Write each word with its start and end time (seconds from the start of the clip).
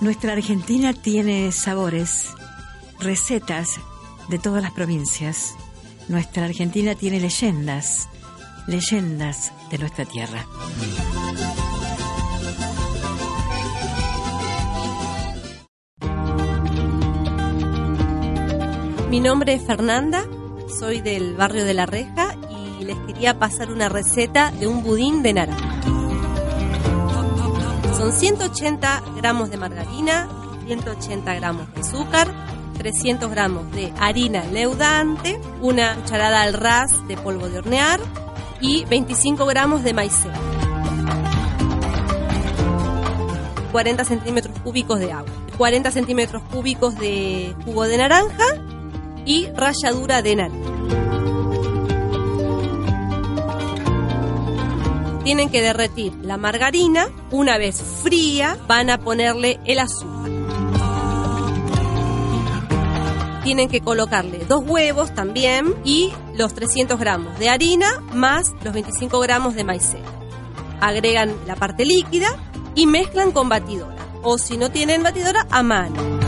Nuestra 0.00 0.32
Argentina 0.32 0.94
tiene 0.94 1.52
sabores, 1.52 2.30
recetas 3.00 3.78
de 4.30 4.38
todas 4.38 4.62
las 4.62 4.72
provincias. 4.72 5.56
Nuestra 6.08 6.46
Argentina 6.46 6.94
tiene 6.94 7.20
leyendas, 7.20 8.08
leyendas 8.66 9.52
de 9.70 9.76
nuestra 9.76 10.06
tierra. 10.06 10.46
Mi 19.10 19.20
nombre 19.20 19.52
es 19.52 19.66
Fernanda, 19.66 20.24
soy 20.78 21.02
del 21.02 21.34
barrio 21.34 21.66
de 21.66 21.74
La 21.74 21.84
Reja 21.84 22.36
y 22.80 22.84
les 22.84 22.96
quería 23.00 23.38
pasar 23.38 23.70
una 23.70 23.90
receta 23.90 24.50
de 24.50 24.66
un 24.66 24.82
budín 24.82 25.22
de 25.22 25.34
naranja. 25.34 25.89
Son 28.00 28.14
180 28.14 29.02
gramos 29.16 29.50
de 29.50 29.58
margarina, 29.58 30.26
180 30.66 31.34
gramos 31.34 31.70
de 31.74 31.82
azúcar, 31.82 32.32
300 32.78 33.30
gramos 33.30 33.70
de 33.72 33.92
harina 33.98 34.42
leudante, 34.46 35.38
una 35.60 35.96
cucharada 35.96 36.40
al 36.40 36.54
ras 36.54 37.06
de 37.08 37.18
polvo 37.18 37.50
de 37.50 37.58
hornear 37.58 38.00
y 38.58 38.86
25 38.86 39.44
gramos 39.44 39.84
de 39.84 39.92
maicena. 39.92 40.40
40 43.70 44.04
centímetros 44.06 44.58
cúbicos 44.60 44.98
de 44.98 45.12
agua, 45.12 45.30
40 45.58 45.90
centímetros 45.90 46.42
cúbicos 46.44 46.98
de 46.98 47.54
jugo 47.66 47.86
de 47.86 47.98
naranja 47.98 48.46
y 49.26 49.48
ralladura 49.48 50.22
de 50.22 50.36
naranja. 50.36 50.79
Tienen 55.30 55.48
que 55.48 55.62
derretir 55.62 56.12
la 56.24 56.36
margarina. 56.36 57.06
Una 57.30 57.56
vez 57.56 57.80
fría, 58.02 58.58
van 58.66 58.90
a 58.90 58.98
ponerle 58.98 59.60
el 59.64 59.78
azúcar. 59.78 60.28
Tienen 63.44 63.68
que 63.68 63.80
colocarle 63.80 64.44
dos 64.48 64.64
huevos 64.66 65.14
también 65.14 65.72
y 65.84 66.12
los 66.34 66.52
300 66.54 66.98
gramos 66.98 67.38
de 67.38 67.48
harina 67.48 68.02
más 68.12 68.54
los 68.64 68.74
25 68.74 69.20
gramos 69.20 69.54
de 69.54 69.62
maicena. 69.62 70.08
Agregan 70.80 71.32
la 71.46 71.54
parte 71.54 71.84
líquida 71.84 72.36
y 72.74 72.88
mezclan 72.88 73.30
con 73.30 73.48
batidora. 73.48 73.98
O 74.24 74.36
si 74.36 74.56
no 74.56 74.72
tienen 74.72 75.04
batidora, 75.04 75.46
a 75.48 75.62
mano. 75.62 76.19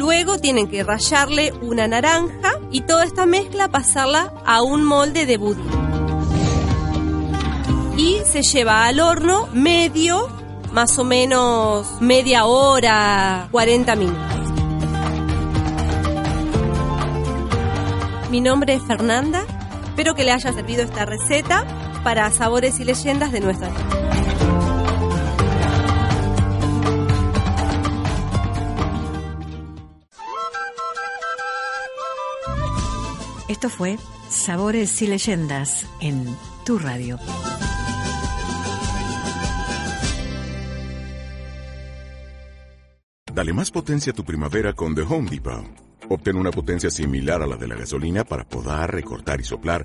Luego 0.00 0.38
tienen 0.38 0.66
que 0.66 0.82
rallarle 0.82 1.52
una 1.60 1.86
naranja 1.86 2.52
y 2.70 2.80
toda 2.80 3.04
esta 3.04 3.26
mezcla 3.26 3.68
pasarla 3.68 4.32
a 4.46 4.62
un 4.62 4.82
molde 4.82 5.26
de 5.26 5.36
budín. 5.36 5.68
Y 7.98 8.16
se 8.24 8.40
lleva 8.40 8.86
al 8.86 8.98
horno 8.98 9.46
medio, 9.52 10.26
más 10.72 10.98
o 10.98 11.04
menos 11.04 12.00
media 12.00 12.46
hora, 12.46 13.48
40 13.50 13.96
minutos. 13.96 14.40
Mi 18.30 18.40
nombre 18.40 18.72
es 18.72 18.82
Fernanda. 18.84 19.42
Espero 19.84 20.14
que 20.14 20.24
le 20.24 20.32
haya 20.32 20.50
servido 20.54 20.82
esta 20.82 21.04
receta 21.04 21.66
para 22.02 22.30
sabores 22.30 22.80
y 22.80 22.84
leyendas 22.84 23.32
de 23.32 23.40
nuestra 23.40 23.68
tierra. 23.68 23.99
Esto 33.50 33.68
fue 33.68 33.98
Sabores 34.28 35.02
y 35.02 35.08
Leyendas 35.08 35.84
en 36.00 36.24
tu 36.64 36.78
radio. 36.78 37.18
Dale 43.34 43.52
más 43.52 43.72
potencia 43.72 44.12
a 44.12 44.14
tu 44.14 44.22
primavera 44.22 44.72
con 44.72 44.94
The 44.94 45.02
Home 45.02 45.28
Depot. 45.28 45.64
Obtén 46.08 46.36
una 46.36 46.52
potencia 46.52 46.92
similar 46.92 47.42
a 47.42 47.46
la 47.48 47.56
de 47.56 47.66
la 47.66 47.74
gasolina 47.74 48.22
para 48.22 48.44
podar, 48.44 48.94
recortar 48.94 49.40
y 49.40 49.44
soplar 49.44 49.84